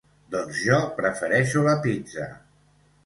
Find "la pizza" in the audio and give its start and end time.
1.67-2.29